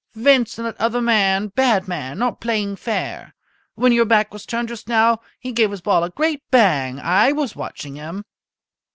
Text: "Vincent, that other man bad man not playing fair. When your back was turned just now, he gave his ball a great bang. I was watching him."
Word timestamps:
"Vincent, 0.15 0.63
that 0.65 0.83
other 0.83 0.99
man 0.99 1.49
bad 1.49 1.87
man 1.87 2.17
not 2.17 2.41
playing 2.41 2.75
fair. 2.75 3.35
When 3.75 3.91
your 3.91 4.03
back 4.05 4.33
was 4.33 4.47
turned 4.47 4.69
just 4.69 4.89
now, 4.89 5.19
he 5.39 5.51
gave 5.51 5.69
his 5.69 5.81
ball 5.81 6.03
a 6.03 6.09
great 6.09 6.41
bang. 6.49 6.99
I 6.99 7.31
was 7.33 7.55
watching 7.55 7.97
him." 7.97 8.25